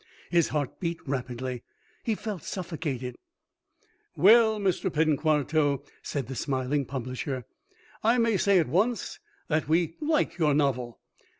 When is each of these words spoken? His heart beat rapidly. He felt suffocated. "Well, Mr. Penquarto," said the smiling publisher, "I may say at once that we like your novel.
His 0.31 0.47
heart 0.47 0.79
beat 0.79 0.97
rapidly. 1.07 1.61
He 2.01 2.15
felt 2.15 2.41
suffocated. 2.41 3.15
"Well, 4.15 4.59
Mr. 4.59 4.91
Penquarto," 4.91 5.83
said 6.01 6.25
the 6.25 6.33
smiling 6.33 6.85
publisher, 6.85 7.45
"I 8.03 8.17
may 8.17 8.37
say 8.37 8.57
at 8.57 8.67
once 8.67 9.19
that 9.47 9.69
we 9.69 9.97
like 10.01 10.39
your 10.39 10.55
novel. 10.55 10.99